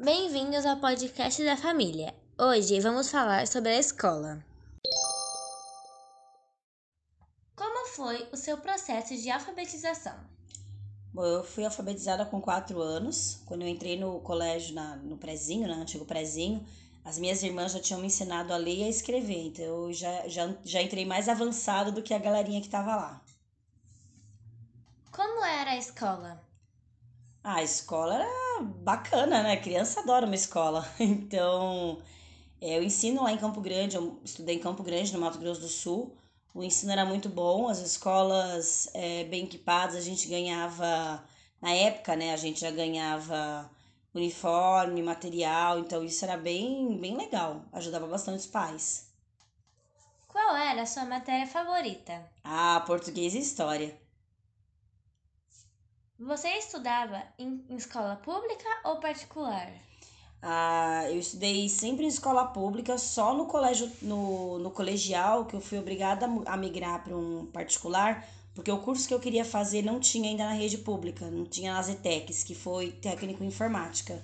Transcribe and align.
Bem-vindos 0.00 0.64
ao 0.64 0.76
podcast 0.76 1.44
da 1.44 1.56
família. 1.56 2.14
Hoje 2.38 2.78
vamos 2.78 3.10
falar 3.10 3.48
sobre 3.48 3.70
a 3.70 3.78
escola. 3.80 4.38
Como 7.56 7.88
foi 7.88 8.28
o 8.32 8.36
seu 8.36 8.56
processo 8.58 9.16
de 9.16 9.28
alfabetização? 9.32 10.14
Bom, 11.12 11.24
eu 11.24 11.42
fui 11.42 11.64
alfabetizada 11.64 12.24
com 12.24 12.40
4 12.40 12.80
anos. 12.80 13.42
Quando 13.46 13.62
eu 13.62 13.68
entrei 13.68 13.98
no 13.98 14.20
colégio, 14.20 14.76
na, 14.76 14.94
no 14.94 15.16
prezinho, 15.16 15.66
no 15.66 15.74
né, 15.74 15.82
antigo 15.82 16.04
prezinho, 16.04 16.64
as 17.04 17.18
minhas 17.18 17.42
irmãs 17.42 17.72
já 17.72 17.80
tinham 17.80 18.00
me 18.00 18.06
ensinado 18.06 18.52
a 18.52 18.56
ler 18.56 18.76
e 18.76 18.84
a 18.84 18.88
escrever. 18.88 19.46
Então 19.46 19.64
eu 19.64 19.92
já, 19.92 20.28
já, 20.28 20.54
já 20.62 20.80
entrei 20.80 21.04
mais 21.04 21.28
avançado 21.28 21.90
do 21.90 22.00
que 22.00 22.14
a 22.14 22.18
galerinha 22.18 22.60
que 22.60 22.68
estava 22.68 22.94
lá. 22.94 23.20
Como 25.10 25.44
era 25.44 25.72
a 25.72 25.76
escola? 25.76 26.46
Ah, 27.50 27.60
a 27.60 27.62
escola 27.62 28.16
era 28.16 28.62
bacana, 28.62 29.42
né? 29.42 29.56
criança 29.56 30.00
adora 30.00 30.26
uma 30.26 30.34
escola. 30.34 30.86
Então, 31.00 31.98
é, 32.60 32.76
eu 32.76 32.82
ensino 32.82 33.22
lá 33.22 33.32
em 33.32 33.38
Campo 33.38 33.58
Grande, 33.62 33.96
eu 33.96 34.20
estudei 34.22 34.56
em 34.56 34.58
Campo 34.58 34.82
Grande, 34.82 35.14
no 35.14 35.18
Mato 35.18 35.38
Grosso 35.38 35.62
do 35.62 35.68
Sul. 35.68 36.14
O 36.54 36.62
ensino 36.62 36.92
era 36.92 37.06
muito 37.06 37.30
bom, 37.30 37.66
as 37.66 37.78
escolas 37.78 38.90
é, 38.92 39.24
bem 39.24 39.44
equipadas, 39.44 39.96
a 39.96 40.00
gente 40.02 40.28
ganhava, 40.28 41.24
na 41.58 41.70
época, 41.72 42.14
né? 42.14 42.34
A 42.34 42.36
gente 42.36 42.60
já 42.60 42.70
ganhava 42.70 43.70
uniforme, 44.14 45.02
material, 45.02 45.78
então 45.78 46.04
isso 46.04 46.22
era 46.26 46.36
bem, 46.36 46.98
bem 46.98 47.16
legal, 47.16 47.62
ajudava 47.72 48.06
bastante 48.06 48.40
os 48.40 48.46
pais. 48.46 49.08
Qual 50.26 50.54
era 50.54 50.82
a 50.82 50.86
sua 50.86 51.06
matéria 51.06 51.46
favorita? 51.46 52.30
Ah, 52.44 52.84
português 52.86 53.34
e 53.34 53.38
história. 53.38 53.98
Você 56.18 56.48
estudava 56.48 57.22
em, 57.38 57.64
escola 57.76 58.16
pública 58.16 58.68
ou 58.84 58.96
particular? 58.96 59.70
Ah, 60.42 61.04
eu 61.08 61.18
estudei 61.18 61.68
sempre 61.68 62.04
em 62.04 62.08
escola 62.08 62.46
pública, 62.46 62.98
só 62.98 63.32
no 63.32 63.46
colégio, 63.46 63.88
no, 64.02 64.58
no 64.58 64.70
colegial, 64.72 65.46
que 65.46 65.54
eu 65.54 65.60
fui 65.60 65.78
obrigada 65.78 66.26
a 66.46 66.56
migrar 66.56 67.04
para 67.04 67.16
um 67.16 67.46
particular, 67.46 68.26
porque 68.52 68.70
o 68.70 68.78
curso 68.78 69.06
que 69.06 69.14
eu 69.14 69.20
queria 69.20 69.44
fazer 69.44 69.82
não 69.82 70.00
tinha 70.00 70.28
ainda 70.28 70.44
na 70.44 70.54
rede 70.54 70.78
pública, 70.78 71.30
não 71.30 71.44
tinha 71.44 71.72
nas 71.72 71.88
ETECs, 71.88 72.42
que 72.42 72.54
foi 72.54 72.90
técnico 72.90 73.44
em 73.44 73.46
informática. 73.46 74.20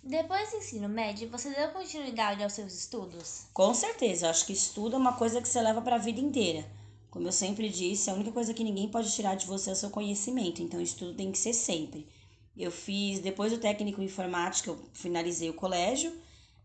Depois 0.00 0.50
do 0.50 0.58
ensino 0.58 0.88
médio, 0.88 1.28
você 1.28 1.50
deu 1.50 1.70
continuidade 1.70 2.42
aos 2.42 2.52
seus 2.52 2.72
estudos? 2.72 3.46
Com 3.52 3.74
certeza, 3.74 4.30
acho 4.30 4.46
que 4.46 4.52
estudo 4.52 4.94
é 4.94 4.98
uma 4.98 5.14
coisa 5.14 5.42
que 5.42 5.48
você 5.48 5.60
leva 5.60 5.82
para 5.82 5.96
a 5.96 5.98
vida 5.98 6.20
inteira. 6.20 6.64
Como 7.12 7.28
eu 7.28 7.32
sempre 7.32 7.68
disse, 7.68 8.08
a 8.08 8.14
única 8.14 8.32
coisa 8.32 8.54
que 8.54 8.64
ninguém 8.64 8.88
pode 8.88 9.14
tirar 9.14 9.34
de 9.34 9.44
você 9.46 9.68
é 9.68 9.74
o 9.74 9.76
seu 9.76 9.90
conhecimento, 9.90 10.62
então 10.62 10.80
isso 10.80 10.96
tudo 10.96 11.12
tem 11.12 11.30
que 11.30 11.36
ser 11.36 11.52
sempre. 11.52 12.08
Eu 12.56 12.70
fiz, 12.70 13.20
depois 13.20 13.52
do 13.52 13.58
técnico 13.58 14.00
em 14.00 14.06
informática, 14.06 14.70
eu 14.70 14.80
finalizei 14.94 15.50
o 15.50 15.54
colégio, 15.54 16.10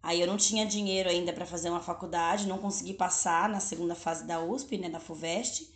aí 0.01 0.21
eu 0.21 0.25
não 0.25 0.37
tinha 0.37 0.65
dinheiro 0.65 1.09
ainda 1.09 1.33
para 1.33 1.45
fazer 1.45 1.69
uma 1.69 1.81
faculdade, 1.81 2.47
não 2.47 2.59
consegui 2.59 2.93
passar 2.93 3.49
na 3.49 3.59
segunda 3.59 3.93
fase 3.93 4.25
da 4.25 4.41
USP, 4.41 4.77
né, 4.77 4.89
da 4.89 5.01
FUVEST, 5.01 5.69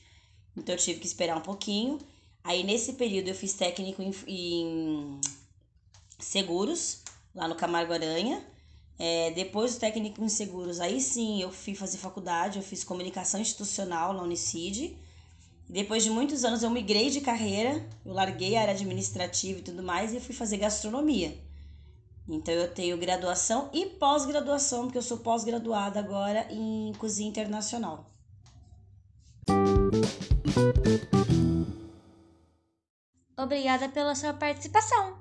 então 0.56 0.74
eu 0.74 0.80
tive 0.80 1.02
que 1.02 1.06
esperar 1.06 1.36
um 1.36 1.42
pouquinho. 1.42 2.00
Aí 2.42 2.64
nesse 2.64 2.94
período 2.94 3.28
eu 3.28 3.36
fiz 3.36 3.52
técnico 3.52 4.02
em, 4.02 4.14
em 4.26 5.20
seguros, 6.18 7.04
lá 7.36 7.46
no 7.46 7.56
Camargo 7.56 7.92
Aranha, 7.92 8.42
é, 8.98 9.32
depois 9.32 9.76
do 9.76 9.80
técnico 9.80 10.24
em 10.24 10.30
seguros, 10.30 10.80
aí 10.80 11.02
sim 11.02 11.42
eu 11.42 11.52
fui 11.52 11.74
fazer 11.74 11.98
faculdade, 11.98 12.58
eu 12.58 12.64
fiz 12.64 12.84
comunicação 12.84 13.40
institucional 13.40 14.14
na 14.14 14.24
Unicid. 14.24 14.96
Depois 15.68 16.04
de 16.04 16.10
muitos 16.10 16.44
anos 16.44 16.64
eu 16.64 16.70
migrei 16.70 17.10
de 17.10 17.22
carreira, 17.22 17.88
eu 18.06 18.14
larguei 18.14 18.56
a 18.56 18.62
área 18.62 18.74
administrativa 18.74 19.60
e 19.60 19.64
tudo 19.64 19.82
mais 19.82 20.14
e 20.14 20.20
fui 20.20 20.36
fazer 20.36 20.58
gastronomia. 20.58 21.36
Então 22.28 22.54
eu 22.54 22.72
tenho 22.74 22.98
graduação 22.98 23.70
e 23.74 23.86
pós-graduação, 23.86 24.84
porque 24.84 24.98
eu 24.98 25.02
sou 25.02 25.18
pós-graduada 25.18 26.00
agora 26.00 26.48
em 26.52 26.94
cozinha 26.98 27.30
internacional. 27.30 28.06
Obrigada 33.38 33.90
pela 33.90 34.14
sua 34.14 34.34
participação. 34.34 35.18